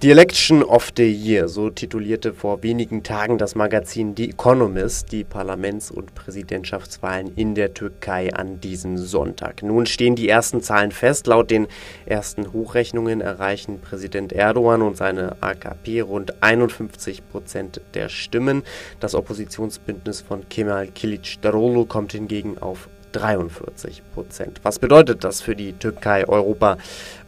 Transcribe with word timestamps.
The 0.00 0.12
Election 0.12 0.62
of 0.62 0.92
the 0.96 1.10
Year, 1.10 1.48
so 1.48 1.70
titulierte 1.70 2.32
vor 2.32 2.62
wenigen 2.62 3.02
Tagen 3.02 3.36
das 3.36 3.56
Magazin 3.56 4.14
The 4.16 4.30
Economist 4.30 5.10
die 5.10 5.24
Parlaments- 5.24 5.90
und 5.90 6.14
Präsidentschaftswahlen 6.14 7.32
in 7.34 7.56
der 7.56 7.74
Türkei 7.74 8.32
an 8.32 8.60
diesem 8.60 8.96
Sonntag. 8.96 9.64
Nun 9.64 9.86
stehen 9.86 10.14
die 10.14 10.28
ersten 10.28 10.62
Zahlen 10.62 10.92
fest. 10.92 11.26
Laut 11.26 11.50
den 11.50 11.66
ersten 12.06 12.52
Hochrechnungen 12.52 13.20
erreichen 13.20 13.80
Präsident 13.80 14.32
Erdogan 14.32 14.82
und 14.82 14.96
seine 14.96 15.36
AKP 15.42 16.02
rund 16.02 16.44
51 16.44 17.28
Prozent 17.28 17.80
der 17.94 18.08
Stimmen. 18.08 18.62
Das 19.00 19.16
Oppositionsbündnis 19.16 20.20
von 20.20 20.48
Kemal 20.48 20.90
Kılıçdaroğlu 20.94 21.88
kommt 21.88 22.12
hingegen 22.12 22.56
auf 22.58 22.88
43 23.12 24.02
Prozent. 24.14 24.60
Was 24.62 24.78
bedeutet 24.78 25.24
das 25.24 25.40
für 25.40 25.56
die 25.56 25.72
Türkei, 25.72 26.26
Europa 26.26 26.78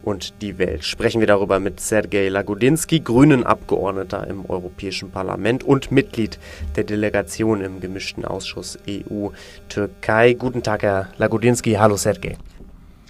und 0.03 0.41
die 0.41 0.57
Welt? 0.57 0.83
Sprechen 0.83 1.19
wir 1.19 1.27
darüber 1.27 1.59
mit 1.59 1.79
Sergej 1.79 2.29
Lagodinsky, 2.29 2.99
grünen 2.99 3.45
Abgeordneter 3.45 4.27
im 4.27 4.49
Europäischen 4.49 5.11
Parlament 5.11 5.63
und 5.63 5.91
Mitglied 5.91 6.39
der 6.75 6.83
Delegation 6.83 7.61
im 7.61 7.79
gemischten 7.79 8.25
Ausschuss 8.25 8.77
EU-Türkei. 8.87 10.33
Guten 10.33 10.63
Tag, 10.63 10.83
Herr 10.83 11.09
Lagodinsky. 11.17 11.73
Hallo, 11.73 11.97
Sergej. 11.97 12.37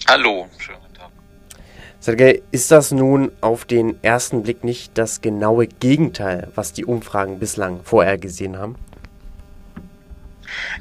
Hallo, 0.08 0.48
schönen 0.58 0.80
Tag. 0.94 1.10
Sergej, 2.00 2.42
ist 2.52 2.72
das 2.72 2.92
nun 2.92 3.32
auf 3.42 3.66
den 3.66 4.04
ersten 4.04 4.44
Blick 4.44 4.64
nicht 4.64 4.98
das 4.98 5.22
genaue 5.22 5.68
Gegenteil, 5.68 6.50
was 6.56 6.74
die 6.74 6.86
Umfragen 6.86 7.40
bislang 7.40 7.82
vorhergesehen 7.84 8.58
haben? 8.58 8.76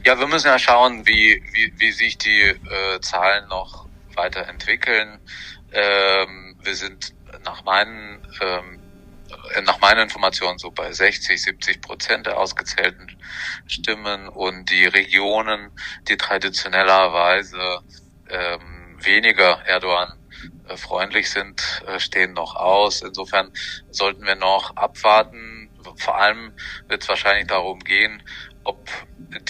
Ja, 0.04 0.18
wir 0.18 0.26
müssen 0.26 0.48
ja 0.48 0.58
schauen, 0.58 1.06
wie, 1.06 1.42
wie, 1.52 1.72
wie 1.78 1.92
sich 1.92 2.18
die 2.18 2.42
äh, 2.42 3.00
Zahlen 3.00 3.48
noch 3.48 3.88
weiterentwickeln. 4.14 5.20
Ähm, 5.72 6.56
wir 6.62 6.74
sind 6.74 7.14
nach 7.44 7.64
meinen 7.64 8.26
ähm, 8.40 8.80
nach 9.64 9.80
meiner 9.80 10.02
Information 10.02 10.58
so 10.58 10.70
bei 10.70 10.92
60, 10.92 11.40
70 11.40 11.80
Prozent 11.80 12.26
der 12.26 12.38
ausgezählten 12.38 13.06
Stimmen 13.66 14.28
und 14.28 14.70
die 14.70 14.86
Regionen, 14.86 15.70
die 16.08 16.16
traditionellerweise 16.16 17.80
ähm, 18.28 18.98
weniger 19.02 19.62
Erdogan 19.66 20.12
äh, 20.68 20.76
freundlich 20.76 21.30
sind, 21.30 21.82
äh, 21.86 21.98
stehen 22.00 22.32
noch 22.32 22.56
aus. 22.56 23.02
Insofern 23.02 23.52
sollten 23.90 24.24
wir 24.24 24.36
noch 24.36 24.76
abwarten. 24.76 25.70
Vor 25.96 26.16
allem 26.18 26.52
wird 26.88 27.02
es 27.02 27.08
wahrscheinlich 27.08 27.46
darum 27.46 27.80
gehen, 27.80 28.22
ob 28.64 28.88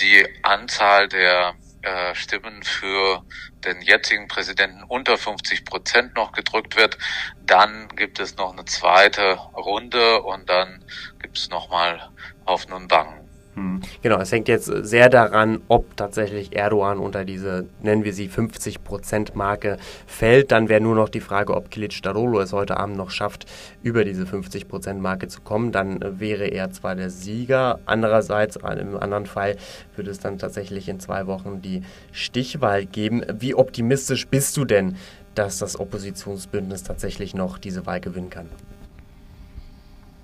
die 0.00 0.26
Anzahl 0.42 1.08
der 1.08 1.54
äh, 1.82 2.14
Stimmen 2.14 2.62
für 2.62 3.24
den 3.64 3.80
jetzigen 3.80 4.28
Präsidenten 4.28 4.82
unter 4.84 5.16
50 5.16 5.64
Prozent 5.64 6.14
noch 6.14 6.32
gedrückt 6.32 6.76
wird, 6.76 6.98
dann 7.44 7.88
gibt 7.96 8.20
es 8.20 8.36
noch 8.36 8.52
eine 8.52 8.64
zweite 8.64 9.32
Runde 9.56 10.22
und 10.22 10.48
dann 10.48 10.84
gibt 11.20 11.38
es 11.38 11.50
nochmal 11.50 12.10
Hoffen 12.46 12.72
und 12.72 12.88
Bangen. 12.88 13.19
Hm. 13.60 13.80
Genau, 14.00 14.18
es 14.18 14.32
hängt 14.32 14.48
jetzt 14.48 14.64
sehr 14.66 15.10
daran, 15.10 15.60
ob 15.68 15.94
tatsächlich 15.94 16.56
Erdogan 16.56 16.98
unter 16.98 17.26
diese, 17.26 17.66
nennen 17.82 18.04
wir 18.04 18.14
sie, 18.14 18.28
50%-Marke 18.28 19.76
fällt. 20.06 20.50
Dann 20.50 20.70
wäre 20.70 20.80
nur 20.80 20.94
noch 20.94 21.10
die 21.10 21.20
Frage, 21.20 21.54
ob 21.54 21.70
Kilic 21.70 22.02
Darolo 22.02 22.40
es 22.40 22.54
heute 22.54 22.78
Abend 22.78 22.96
noch 22.96 23.10
schafft, 23.10 23.44
über 23.82 24.04
diese 24.04 24.24
50%-Marke 24.24 25.28
zu 25.28 25.42
kommen. 25.42 25.72
Dann 25.72 26.18
wäre 26.18 26.46
er 26.46 26.70
zwar 26.70 26.94
der 26.94 27.10
Sieger, 27.10 27.80
andererseits 27.84 28.56
im 28.56 28.96
anderen 28.96 29.26
Fall 29.26 29.56
würde 29.94 30.10
es 30.10 30.20
dann 30.20 30.38
tatsächlich 30.38 30.88
in 30.88 30.98
zwei 30.98 31.26
Wochen 31.26 31.60
die 31.60 31.82
Stichwahl 32.12 32.86
geben. 32.86 33.22
Wie 33.38 33.54
optimistisch 33.54 34.26
bist 34.26 34.56
du 34.56 34.64
denn, 34.64 34.96
dass 35.34 35.58
das 35.58 35.78
Oppositionsbündnis 35.78 36.82
tatsächlich 36.82 37.34
noch 37.34 37.58
diese 37.58 37.84
Wahl 37.84 38.00
gewinnen 38.00 38.30
kann? 38.30 38.48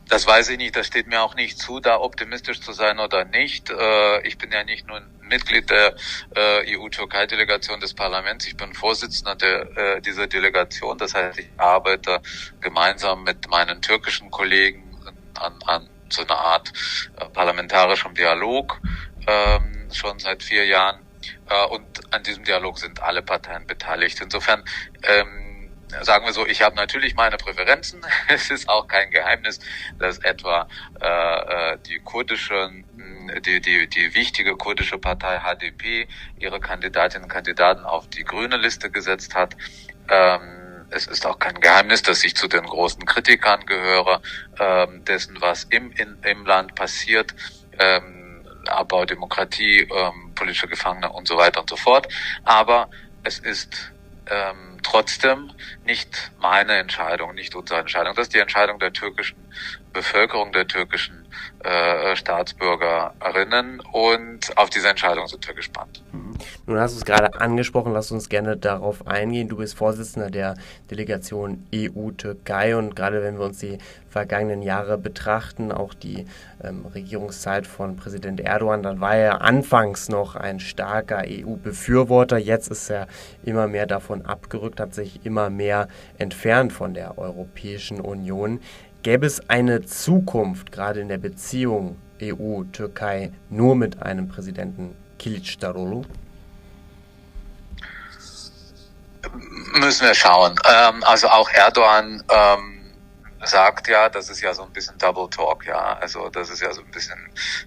Das 0.09 0.25
weiß 0.27 0.51
ich 0.51 0.59
nicht, 0.59 0.77
das 0.77 0.87
steht 0.87 1.09
mir 1.09 1.21
auch 1.21 1.35
nicht 1.35 1.59
zu, 1.59 1.81
da 1.81 1.99
optimistisch 1.99 2.61
zu 2.61 2.73
sein 2.73 3.01
oder 3.01 3.25
nicht. 3.25 3.71
Äh, 3.71 4.27
ich 4.27 4.39
bin 4.39 4.53
ja 4.53 4.63
nicht 4.63 4.87
nur 4.87 5.03
Mitglied 5.23 5.69
der 5.69 5.97
äh, 6.37 6.77
EU-Türkei-Delegation 6.77 7.81
des 7.81 7.93
Parlaments, 7.93 8.47
ich 8.47 8.57
bin 8.57 8.73
Vorsitzender 8.73 9.35
der, 9.35 9.77
äh, 9.77 10.01
dieser 10.01 10.29
Delegation. 10.29 10.97
Das 10.97 11.15
heißt, 11.15 11.41
ich 11.41 11.49
arbeite 11.57 12.21
gemeinsam 12.61 13.25
mit 13.25 13.49
meinen 13.49 13.83
türkischen 13.83 14.31
Kollegen 14.31 14.85
an, 15.35 15.59
an 15.67 15.89
so 16.09 16.23
einer 16.23 16.39
Art 16.39 16.73
parlamentarischem 17.33 18.15
Dialog 18.15 18.81
ähm, 19.27 19.89
schon 19.93 20.21
seit 20.21 20.43
vier 20.43 20.67
Jahren. 20.67 21.01
Und 21.71 22.13
an 22.13 22.23
diesem 22.23 22.45
Dialog 22.45 22.79
sind 22.79 23.03
alle 23.03 23.23
Parteien 23.23 23.67
beteiligt. 23.67 24.21
Insofern 24.21 24.65
ähm, 25.03 25.46
sagen 26.03 26.27
wir 26.27 26.33
so, 26.33 26.47
ich 26.47 26.63
habe 26.63 26.77
natürlich 26.77 27.15
meine 27.15 27.37
Präferenzen. 27.37 28.05
Es 28.29 28.51
ist 28.51 28.69
auch 28.69 28.87
kein 28.87 29.11
Geheimnis, 29.11 29.61
dass 29.99 30.19
etwa 30.19 30.69
äh, 31.01 31.07
äh 31.07 31.79
die 31.87 31.99
kurdische, 31.99 32.71
die, 33.45 33.61
die, 33.61 33.89
die 33.89 34.15
wichtige 34.15 34.57
kurdische 34.57 34.99
Partei 34.99 35.39
HDP 35.41 36.09
ihre 36.39 36.61
Kandidatinnen 36.61 37.25
und 37.25 37.31
Kandidaten 37.31 37.85
auf 37.85 38.09
die 38.09 38.25
grüne 38.25 38.57
Liste 38.57 38.91
gesetzt 38.91 39.35
hat. 39.35 39.57
Ähm, 40.09 40.87
es 40.91 41.07
ist 41.07 41.27
auch 41.27 41.39
kein 41.39 41.61
Geheimnis, 41.61 42.03
dass 42.03 42.25
ich 42.25 42.37
zu 42.37 42.49
den 42.49 42.65
großen 42.65 43.05
Kritikern 43.05 43.67
gehöre, 43.67 44.21
ähm, 44.59 45.05
dessen, 45.05 45.41
was 45.41 45.65
im, 45.65 45.91
in, 45.93 46.19
im 46.23 46.47
Land 46.47 46.75
passiert. 46.75 47.35
Ähm, 47.79 48.45
Abbau 48.69 49.05
Demokratie, 49.05 49.81
ähm, 49.83 50.33
politische 50.35 50.69
Gefangene 50.69 51.11
und 51.13 51.29
so 51.29 51.37
weiter 51.37 51.61
und 51.61 51.71
so 51.71 51.77
fort. 51.77 52.09
Aber 52.45 52.89
es 53.23 53.39
ist 53.39 53.93
ähm, 54.29 54.76
trotzdem 54.87 55.51
nicht 55.85 56.31
meine 56.39 56.75
Entscheidung, 56.77 57.35
nicht 57.35 57.55
unsere 57.57 57.81
Entscheidung. 57.81 58.15
Das 58.15 58.29
ist 58.29 58.35
die 58.35 58.39
Entscheidung 58.39 58.79
der 58.79 58.93
türkischen 58.93 59.37
Bevölkerung, 59.93 60.53
der 60.53 60.67
türkischen 60.67 61.27
äh, 61.65 62.15
Staatsbürgerinnen 62.15 63.81
und 63.93 64.57
auf 64.57 64.71
diese 64.71 64.89
Entscheidung 64.89 65.27
sind 65.27 65.47
wir 65.47 65.55
gespannt. 65.55 66.05
Mhm. 66.13 66.26
Nun 66.67 66.79
hast 66.79 66.95
du 66.95 66.99
es 66.99 67.05
gerade 67.05 67.41
angesprochen, 67.41 67.93
lass 67.93 68.11
uns 68.11 68.29
gerne 68.29 68.57
darauf 68.57 69.07
eingehen. 69.07 69.49
Du 69.49 69.57
bist 69.57 69.77
Vorsitzender 69.77 70.31
der 70.31 70.57
Delegation 70.91 71.65
EU-Türkei 71.75 72.77
und 72.77 72.97
gerade 72.97 73.23
wenn 73.23 73.39
wir 73.39 73.45
uns 73.45 73.59
die 73.59 73.79
vergangenen 74.09 74.63
Jahre 74.63 74.99
betrachten, 74.99 75.71
auch 75.71 75.95
die 75.95 76.25
ähm, 76.65 76.87
Regierungszeit 76.87 77.67
von 77.67 77.97
Präsident 77.97 78.41
Erdogan, 78.41 78.83
dann 78.83 79.01
war 79.01 79.15
er 79.15 79.43
anfangs 79.43 80.09
noch 80.09 80.37
ein 80.37 80.59
starker 80.59 81.23
EU-Befürworter. 81.27 82.39
Jetzt 82.39 82.69
ist 82.69 82.91
er 82.91 83.07
immer 83.45 83.69
mehr 83.69 83.87
davon 83.87 84.25
abgerückt, 84.25 84.81
hat 84.81 84.95
sich 84.95 85.21
immer 85.25 85.51
mehr 85.51 85.89
entfernt 86.19 86.73
von 86.73 86.95
der 86.95 87.19
Europäischen 87.19 88.01
Union. 88.01 88.61
Gäbe 89.03 89.27
es 89.27 89.49
eine 89.49 89.83
Zukunft, 89.83 90.73
gerade 90.73 91.01
in 91.01 91.09
der 91.09 91.19
Beziehung 91.19 91.97
EU-Türkei, 92.21 93.31
nur 93.51 93.77
mit 93.77 94.03
einem 94.03 94.29
Präsidenten 94.29 94.97
Kilic 95.19 95.61
Darulu? 95.61 96.03
Müssen 99.79 100.07
wir 100.07 100.15
schauen. 100.15 100.59
Ähm, 100.67 101.05
also 101.05 101.29
auch 101.29 101.51
Erdogan 101.51 102.23
ähm, 102.31 102.77
sagt 103.45 103.89
ja, 103.89 104.09
das 104.09 104.31
ist 104.31 104.41
ja 104.41 104.55
so 104.55 104.63
ein 104.63 104.73
bisschen 104.73 104.97
Double 104.99 105.29
Talk, 105.29 105.67
ja. 105.67 105.99
Also 106.01 106.31
das 106.31 106.49
ist 106.51 106.63
ja 106.63 106.73
so 106.73 106.81
ein 106.81 106.91
bisschen 106.91 107.19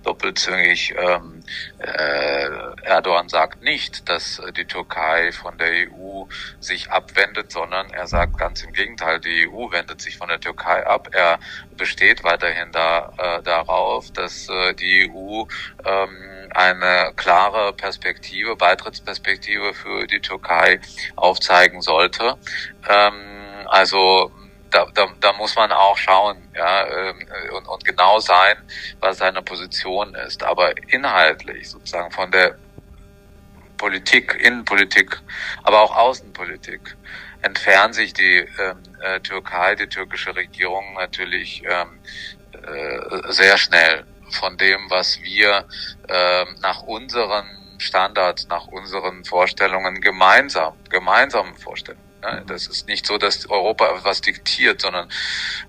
doppelzüngig. 0.04 0.96
Ähm, 0.98 1.44
äh, 1.78 2.50
Erdogan 2.82 3.30
sagt 3.30 3.62
nicht, 3.62 4.10
dass 4.10 4.42
die 4.58 4.66
Türkei 4.66 5.32
von 5.32 5.58
der 5.58 5.88
EU 5.92 6.26
sich 6.60 6.92
abwendet, 6.92 7.52
sondern 7.52 7.90
er 7.92 8.08
sagt 8.08 8.38
ganz 8.38 8.64
im 8.64 8.74
Gegenteil, 8.74 9.20
die 9.20 9.48
EU 9.48 9.72
wendet 9.72 10.02
sich 10.02 10.18
von 10.18 10.30
der 10.30 10.40
Türkei 10.40 10.86
ab. 10.86 11.10
Er 11.12 11.40
besteht 11.78 12.24
weiterhin 12.24 12.72
da, 12.72 13.14
äh, 13.18 13.44
darauf, 13.44 14.12
dass 14.12 14.50
äh, 14.50 14.74
die 14.74 15.12
EU 15.12 15.44
ähm, 15.86 16.39
eine 16.56 17.14
klare 17.16 17.74
Perspektive, 17.74 18.56
Beitrittsperspektive 18.56 19.74
für 19.74 20.08
die 20.08 20.20
Türkei 20.20 20.80
aufzeigen 21.16 21.82
sollte. 21.82 22.36
Ähm, 22.88 23.68
also 23.68 24.32
da, 24.72 24.86
da, 24.94 25.08
da 25.20 25.34
muss 25.34 25.56
man 25.56 25.72
auch 25.72 25.98
schauen 25.98 26.38
ja, 26.56 26.88
ähm, 26.88 27.28
und, 27.56 27.68
und 27.68 27.86
genau 27.86 28.20
sein, 28.20 28.58
was 29.00 29.18
seine 29.18 29.42
Position 29.42 30.16
ist. 30.16 30.44
Aber 30.44 30.74
inhaltlich 30.92 31.70
sozusagen 31.70 32.12
von 32.12 32.32
der 32.32 32.58
Politik, 33.78 34.38
Innenpolitik, 34.42 35.18
aber 35.64 35.82
auch 35.82 35.96
Außenpolitik 35.96 36.96
entfernt 37.42 37.96
sich 37.96 38.14
die 38.14 38.46
ähm, 38.60 38.84
äh, 39.02 39.20
Türkei, 39.22 39.76
die 39.76 39.88
türkische 39.88 40.36
Regierung 40.36 40.94
natürlich 40.96 41.64
ähm, 41.66 42.00
äh, 42.52 43.32
sehr 43.32 43.58
schnell 43.58 44.06
von 44.32 44.58
dem, 44.58 44.90
was 44.90 45.22
wir 45.22 45.66
äh, 46.08 46.46
nach 46.62 46.82
unseren 46.84 47.46
Standards, 47.78 48.48
nach 48.48 48.68
unseren 48.68 49.24
Vorstellungen 49.24 50.02
gemeinsam, 50.02 50.74
gemeinsam 50.90 51.56
vorstellen. 51.56 52.00
Ne? 52.22 52.44
Das 52.48 52.68
ist 52.68 52.88
nicht 52.88 53.06
so, 53.06 53.18
dass 53.18 53.50
Europa 53.50 54.00
was 54.04 54.22
diktiert, 54.22 54.82
sondern 54.82 55.10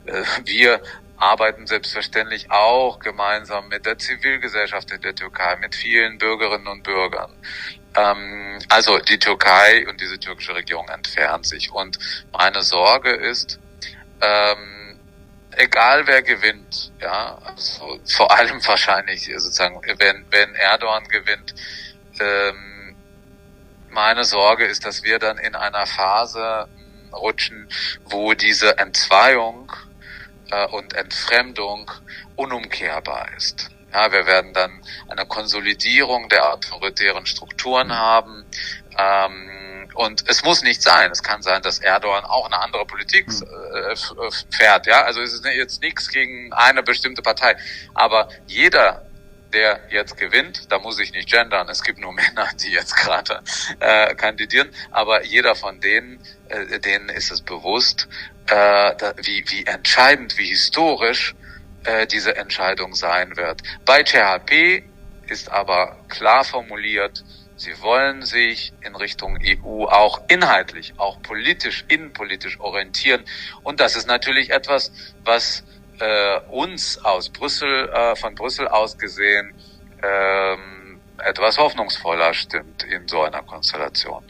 äh, 0.06 0.22
wir 0.44 0.82
arbeiten 1.16 1.66
selbstverständlich 1.66 2.50
auch 2.50 2.98
gemeinsam 2.98 3.68
mit 3.68 3.84
der 3.84 3.98
Zivilgesellschaft 3.98 4.90
in 4.90 5.02
der 5.02 5.14
Türkei, 5.14 5.56
mit 5.56 5.74
vielen 5.74 6.18
Bürgerinnen 6.18 6.66
und 6.66 6.82
Bürgern. 6.82 7.30
Ähm, 7.94 8.58
also 8.68 8.98
die 8.98 9.18
Türkei 9.18 9.86
und 9.88 10.00
diese 10.00 10.18
türkische 10.18 10.54
Regierung 10.54 10.88
entfernt 10.88 11.46
sich. 11.46 11.70
Und 11.72 11.98
meine 12.32 12.62
Sorge 12.62 13.10
ist, 13.10 13.60
ähm, 14.22 14.79
egal 15.56 16.06
wer 16.06 16.23
gewinnt, 16.23 16.93
ja, 17.00 17.38
also 17.44 17.99
vor 18.05 18.31
allem 18.31 18.64
wahrscheinlich 18.67 19.25
sozusagen, 19.25 19.81
wenn, 19.99 20.25
wenn 20.31 20.55
Erdogan 20.55 21.05
gewinnt, 21.08 21.55
ähm, 22.20 22.97
meine 23.91 24.25
Sorge 24.25 24.67
ist, 24.67 24.85
dass 24.85 25.02
wir 25.02 25.19
dann 25.19 25.38
in 25.38 25.55
einer 25.55 25.87
Phase 25.87 26.69
hm, 26.75 27.14
rutschen, 27.14 27.69
wo 28.05 28.35
diese 28.35 28.79
Entzweiung 28.79 29.73
äh, 30.50 30.67
und 30.67 30.94
Entfremdung 30.94 31.91
unumkehrbar 32.37 33.29
ist. 33.37 33.70
Ja, 33.93 34.12
wir 34.12 34.26
werden 34.26 34.52
dann 34.52 34.81
eine 35.08 35.26
Konsolidierung 35.26 36.29
der 36.29 36.52
autoritären 36.55 37.26
Strukturen 37.26 37.97
haben. 37.97 38.44
Ähm, 38.97 39.59
und 39.94 40.25
es 40.28 40.44
muss 40.44 40.62
nicht 40.62 40.82
sein. 40.82 41.10
Es 41.10 41.22
kann 41.22 41.42
sein, 41.42 41.62
dass 41.62 41.78
Erdogan 41.78 42.25
auch 42.25 42.46
eine 42.46 42.60
andere 42.60 42.87
Politik 42.87 43.26
hm. 43.26 43.42
äh, 43.42 43.92
äh, 43.92 44.31
fährt. 44.50 44.87
Ja, 44.87 45.02
also 45.02 45.20
es 45.20 45.32
ist 45.32 45.44
jetzt 45.44 45.82
nichts 45.82 46.08
gegen 46.08 46.52
eine 46.52 46.82
bestimmte 46.82 47.22
Partei. 47.22 47.56
Aber 47.94 48.28
jeder, 48.46 49.06
der 49.52 49.81
jetzt 49.90 50.16
gewinnt, 50.16 50.70
da 50.70 50.78
muss 50.78 50.98
ich 50.98 51.12
nicht 51.12 51.31
gendern, 51.31 51.69
es 51.69 51.82
gibt 51.82 51.98
nur 51.98 52.12
Männer, 52.14 52.48
die 52.62 52.70
jetzt 52.70 52.96
gerade 52.96 53.42
äh, 53.81 54.14
kandidieren, 54.14 54.70
aber 54.90 55.25
jeder 55.25 55.54
von 55.54 55.81
denen, 55.81 56.22
äh, 56.48 56.78
denen 56.81 57.08
ist 57.08 57.31
es 57.31 57.40
bewusst, 57.40 58.08
äh, 58.46 58.94
da, 58.96 59.14
wie, 59.22 59.44
wie 59.48 59.66
entscheidend, 59.66 60.37
wie 60.38 60.46
historisch 60.46 61.34
äh, 61.84 62.06
diese 62.06 62.37
Entscheidung 62.37 62.94
sein 62.94 63.37
wird. 63.37 63.62
Bei 63.84 64.02
CHP 64.02 64.84
ist 65.28 65.50
aber 65.50 65.96
klar 66.08 66.44
formuliert, 66.44 67.25
Sie 67.60 67.78
wollen 67.82 68.22
sich 68.22 68.72
in 68.80 68.96
Richtung 68.96 69.38
EU 69.44 69.84
auch 69.84 70.22
inhaltlich, 70.28 70.94
auch 70.96 71.20
politisch, 71.20 71.84
innenpolitisch 71.88 72.58
orientieren. 72.58 73.22
Und 73.62 73.80
das 73.80 73.96
ist 73.96 74.06
natürlich 74.06 74.48
etwas, 74.48 74.90
was 75.26 75.62
äh, 75.98 76.40
uns 76.48 77.04
aus 77.04 77.28
Brüssel, 77.28 77.90
äh, 77.90 78.16
von 78.16 78.34
Brüssel 78.34 78.66
aus 78.66 78.96
gesehen, 78.96 79.52
ähm, 80.02 81.00
etwas 81.18 81.58
hoffnungsvoller 81.58 82.32
stimmt 82.32 82.82
in 82.84 83.06
so 83.06 83.24
einer 83.24 83.42
Konstellation. 83.42 84.24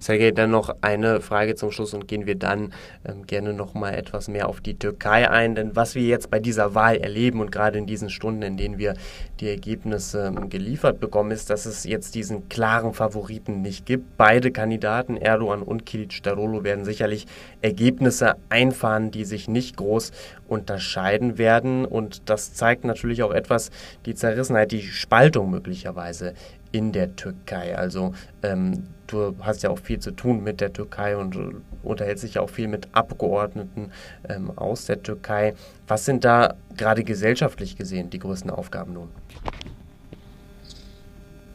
Sergej, 0.00 0.32
dann 0.32 0.50
noch 0.50 0.74
eine 0.80 1.20
Frage 1.20 1.56
zum 1.56 1.70
Schluss 1.70 1.92
und 1.92 2.08
gehen 2.08 2.24
wir 2.24 2.34
dann 2.34 2.72
ähm, 3.04 3.26
gerne 3.26 3.52
noch 3.52 3.74
mal 3.74 3.92
etwas 3.92 4.28
mehr 4.28 4.48
auf 4.48 4.62
die 4.62 4.78
Türkei 4.78 5.30
ein. 5.30 5.54
Denn 5.54 5.76
was 5.76 5.94
wir 5.94 6.02
jetzt 6.02 6.30
bei 6.30 6.40
dieser 6.40 6.74
Wahl 6.74 6.96
erleben 6.96 7.40
und 7.40 7.52
gerade 7.52 7.78
in 7.78 7.86
diesen 7.86 8.08
Stunden, 8.08 8.40
in 8.40 8.56
denen 8.56 8.78
wir 8.78 8.94
die 9.40 9.48
Ergebnisse 9.48 10.32
ähm, 10.34 10.48
geliefert 10.48 11.00
bekommen, 11.00 11.32
ist, 11.32 11.50
dass 11.50 11.66
es 11.66 11.84
jetzt 11.84 12.14
diesen 12.14 12.48
klaren 12.48 12.94
Favoriten 12.94 13.60
nicht 13.60 13.84
gibt. 13.84 14.16
Beide 14.16 14.50
Kandidaten, 14.50 15.18
Erdogan 15.18 15.62
und 15.62 15.84
Kilic 15.84 16.22
Darolo, 16.22 16.64
werden 16.64 16.86
sicherlich 16.86 17.26
Ergebnisse 17.60 18.36
einfahren, 18.48 19.10
die 19.10 19.26
sich 19.26 19.48
nicht 19.48 19.76
groß 19.76 20.12
unterscheiden 20.50 21.38
werden. 21.38 21.84
Und 21.84 22.28
das 22.28 22.54
zeigt 22.54 22.84
natürlich 22.84 23.22
auch 23.22 23.32
etwas 23.32 23.70
die 24.04 24.14
Zerrissenheit, 24.14 24.72
die 24.72 24.82
Spaltung 24.82 25.50
möglicherweise 25.50 26.34
in 26.72 26.92
der 26.92 27.16
Türkei. 27.16 27.76
Also 27.76 28.14
ähm, 28.42 28.88
du 29.06 29.36
hast 29.40 29.62
ja 29.62 29.70
auch 29.70 29.78
viel 29.78 29.98
zu 29.98 30.10
tun 30.10 30.42
mit 30.42 30.60
der 30.60 30.72
Türkei 30.72 31.16
und 31.16 31.36
äh, 31.36 31.54
unterhältst 31.82 32.24
dich 32.24 32.38
auch 32.38 32.50
viel 32.50 32.68
mit 32.68 32.88
Abgeordneten 32.92 33.92
ähm, 34.28 34.56
aus 34.56 34.86
der 34.86 35.02
Türkei. 35.02 35.54
Was 35.86 36.04
sind 36.04 36.24
da 36.24 36.54
gerade 36.76 37.04
gesellschaftlich 37.04 37.76
gesehen 37.76 38.10
die 38.10 38.18
größten 38.18 38.50
Aufgaben 38.50 38.92
nun? 38.92 39.08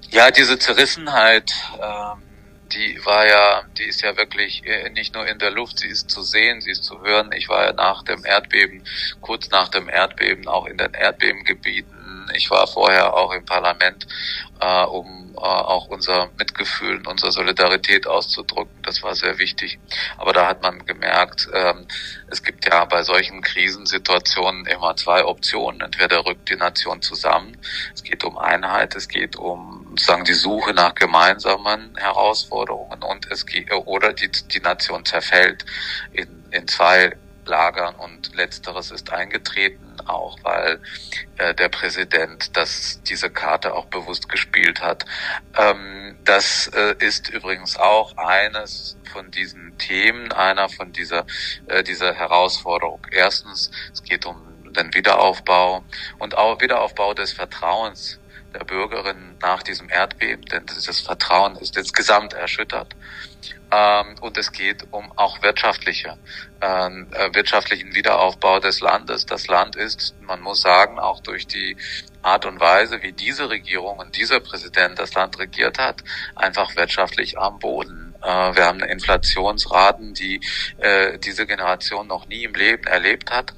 Ja, 0.09 0.31
diese 0.31 0.57
Zerrissenheit, 0.57 1.51
ähm, 1.81 2.21
die 2.73 2.99
war 3.05 3.27
ja, 3.27 3.63
die 3.77 3.83
ist 3.83 4.01
ja 4.01 4.17
wirklich 4.17 4.65
äh, 4.65 4.89
nicht 4.89 5.13
nur 5.13 5.27
in 5.27 5.39
der 5.39 5.51
Luft, 5.51 5.79
sie 5.79 5.87
ist 5.87 6.09
zu 6.09 6.21
sehen, 6.21 6.61
sie 6.61 6.71
ist 6.71 6.83
zu 6.83 7.01
hören. 7.01 7.31
Ich 7.33 7.49
war 7.49 7.65
ja 7.65 7.73
nach 7.73 8.03
dem 8.03 8.25
Erdbeben, 8.25 8.83
kurz 9.21 9.49
nach 9.49 9.69
dem 9.69 9.89
Erdbeben 9.89 10.47
auch 10.47 10.65
in 10.65 10.77
den 10.77 10.93
Erdbebengebieten. 10.93 12.31
Ich 12.33 12.49
war 12.49 12.67
vorher 12.67 13.13
auch 13.13 13.31
im 13.33 13.45
Parlament, 13.45 14.07
äh, 14.59 14.83
um 14.83 15.25
äh, 15.37 15.39
auch 15.41 15.87
unser 15.87 16.29
Mitgefühl 16.37 16.97
und 16.97 17.07
unsere 17.07 17.31
Solidarität 17.31 18.07
auszudrücken. 18.07 18.81
Das 18.83 19.03
war 19.03 19.13
sehr 19.15 19.37
wichtig. 19.37 19.77
Aber 20.17 20.33
da 20.33 20.47
hat 20.47 20.63
man 20.63 20.85
gemerkt, 20.85 21.47
ähm, 21.53 21.87
es 22.27 22.41
gibt 22.41 22.65
ja 22.65 22.85
bei 22.85 23.03
solchen 23.03 23.41
Krisensituationen 23.41 24.65
immer 24.65 24.95
zwei 24.95 25.25
Optionen. 25.25 25.81
Entweder 25.81 26.25
rückt 26.25 26.49
die 26.49 26.55
Nation 26.55 27.01
zusammen, 27.01 27.57
es 27.93 28.03
geht 28.03 28.23
um 28.23 28.37
Einheit, 28.37 28.95
es 28.95 29.07
geht 29.07 29.35
um 29.35 29.84
sozusagen 29.99 30.25
die 30.25 30.33
Suche 30.33 30.73
nach 30.73 30.93
gemeinsamen 30.95 31.95
Herausforderungen 31.97 33.01
und 33.03 33.31
es 33.31 33.45
geht, 33.45 33.71
oder 33.71 34.13
die, 34.13 34.29
die 34.29 34.59
Nation 34.59 35.05
zerfällt 35.05 35.65
in, 36.11 36.45
in 36.51 36.67
zwei 36.67 37.15
Lagern 37.45 37.95
und 37.95 38.35
letzteres 38.35 38.91
ist 38.91 39.13
eingetreten 39.13 39.85
auch 40.07 40.37
weil 40.43 40.79
äh, 41.37 41.53
der 41.53 41.69
Präsident 41.69 42.55
das 42.55 43.01
diese 43.03 43.29
Karte 43.29 43.73
auch 43.73 43.85
bewusst 43.85 44.29
gespielt 44.29 44.81
hat. 44.81 45.05
Ähm, 45.57 46.17
das 46.23 46.67
äh, 46.67 46.95
ist 46.99 47.29
übrigens 47.29 47.77
auch 47.77 48.15
eines 48.17 48.97
von 49.11 49.31
diesen 49.31 49.77
Themen, 49.77 50.31
einer 50.31 50.69
von 50.69 50.91
dieser 50.91 51.25
äh, 51.67 51.83
dieser 51.83 52.13
Herausforderung. 52.13 53.05
Erstens, 53.11 53.71
es 53.93 54.03
geht 54.03 54.25
um 54.25 54.73
den 54.73 54.93
Wiederaufbau 54.93 55.83
und 56.19 56.37
auch 56.37 56.59
Wiederaufbau 56.61 57.13
des 57.13 57.31
Vertrauens 57.31 58.19
der 58.55 58.65
Bürgerinnen 58.65 59.37
nach 59.41 59.61
diesem 59.63 59.89
Erdbeben, 59.89 60.45
denn 60.45 60.65
dieses 60.65 61.01
Vertrauen 61.01 61.55
ist 61.57 61.77
insgesamt 61.77 62.33
erschüttert. 62.33 62.95
Ähm, 63.71 64.15
und 64.21 64.37
es 64.37 64.51
geht 64.51 64.87
um 64.91 65.11
auch 65.17 65.41
wirtschaftliche, 65.41 66.17
ähm, 66.61 67.07
äh, 67.11 67.33
wirtschaftlichen 67.33 67.93
Wiederaufbau 67.93 68.59
des 68.59 68.79
Landes. 68.79 69.25
Das 69.25 69.47
Land 69.47 69.75
ist, 69.75 70.15
man 70.21 70.41
muss 70.41 70.61
sagen, 70.61 70.99
auch 70.99 71.19
durch 71.21 71.47
die 71.47 71.75
Art 72.21 72.45
und 72.45 72.59
Weise, 72.59 73.03
wie 73.03 73.11
diese 73.11 73.49
Regierung 73.49 73.99
und 73.99 74.15
dieser 74.15 74.39
Präsident 74.39 74.97
das 74.97 75.13
Land 75.13 75.37
regiert 75.37 75.77
hat, 75.77 76.03
einfach 76.35 76.75
wirtschaftlich 76.75 77.37
am 77.37 77.59
Boden. 77.59 78.15
Äh, 78.21 78.55
wir 78.55 78.65
haben 78.65 78.79
Inflationsraten, 78.79 80.13
die 80.13 80.39
äh, 80.77 81.19
diese 81.19 81.45
Generation 81.45 82.07
noch 82.07 82.27
nie 82.27 82.43
im 82.43 82.53
Leben 82.53 82.85
erlebt 82.85 83.31
hat. 83.31 83.53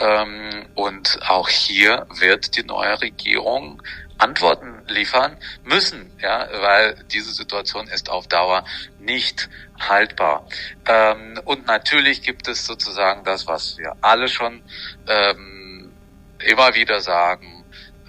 Ähm, 0.00 0.66
und 0.74 1.18
auch 1.28 1.48
hier 1.48 2.06
wird 2.18 2.56
die 2.56 2.64
neue 2.64 3.00
Regierung 3.00 3.82
Antworten 4.20 4.82
liefern 4.86 5.36
müssen, 5.64 6.10
ja, 6.20 6.46
weil 6.60 6.94
diese 7.10 7.32
Situation 7.32 7.88
ist 7.88 8.10
auf 8.10 8.26
Dauer 8.26 8.64
nicht 8.98 9.48
haltbar. 9.78 10.46
Ähm, 10.86 11.40
und 11.44 11.66
natürlich 11.66 12.22
gibt 12.22 12.46
es 12.48 12.66
sozusagen 12.66 13.24
das, 13.24 13.46
was 13.46 13.78
wir 13.78 13.96
alle 14.02 14.28
schon 14.28 14.62
ähm, 15.06 15.92
immer 16.38 16.74
wieder 16.74 17.00
sagen, 17.00 17.64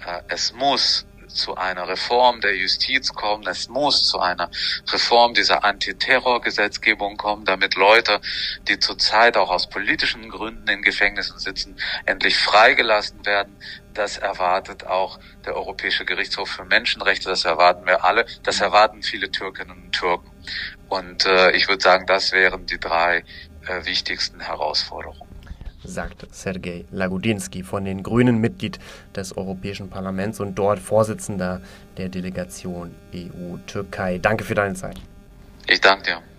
äh, 0.06 0.20
es 0.28 0.52
muss 0.52 1.06
zu 1.34 1.56
einer 1.56 1.88
Reform 1.88 2.40
der 2.40 2.56
Justiz 2.56 3.12
kommen. 3.12 3.46
Es 3.46 3.68
muss 3.68 4.06
zu 4.06 4.20
einer 4.20 4.50
Reform 4.90 5.34
dieser 5.34 5.64
Antiterrorgesetzgebung 5.64 7.16
kommen, 7.16 7.44
damit 7.44 7.74
Leute, 7.74 8.20
die 8.68 8.78
zurzeit 8.78 9.36
auch 9.36 9.50
aus 9.50 9.68
politischen 9.68 10.28
Gründen 10.28 10.68
in 10.68 10.82
Gefängnissen 10.82 11.38
sitzen, 11.38 11.76
endlich 12.06 12.36
freigelassen 12.36 13.24
werden. 13.26 13.56
Das 13.94 14.16
erwartet 14.16 14.86
auch 14.86 15.18
der 15.44 15.56
Europäische 15.56 16.04
Gerichtshof 16.04 16.48
für 16.48 16.64
Menschenrechte. 16.64 17.28
Das 17.28 17.44
erwarten 17.44 17.86
wir 17.86 18.04
alle. 18.04 18.26
Das 18.42 18.60
erwarten 18.60 19.02
viele 19.02 19.30
Türkinnen 19.30 19.70
und 19.70 19.92
Türken. 19.92 20.30
Und 20.88 21.26
äh, 21.26 21.52
ich 21.52 21.68
würde 21.68 21.82
sagen, 21.82 22.06
das 22.06 22.32
wären 22.32 22.66
die 22.66 22.80
drei 22.80 23.24
äh, 23.66 23.84
wichtigsten 23.84 24.40
Herausforderungen 24.40 25.31
sagt 25.84 26.26
Sergej 26.30 26.84
Lagudinski 26.90 27.62
von 27.62 27.84
den 27.84 28.02
Grünen, 28.02 28.38
Mitglied 28.38 28.78
des 29.14 29.36
Europäischen 29.36 29.88
Parlaments 29.88 30.40
und 30.40 30.54
dort 30.54 30.78
Vorsitzender 30.78 31.60
der 31.96 32.08
Delegation 32.08 32.94
EU-Türkei. 33.14 34.18
Danke 34.18 34.44
für 34.44 34.54
deine 34.54 34.74
Zeit. 34.74 35.00
Ich 35.68 35.80
danke 35.80 36.04
dir. 36.04 36.31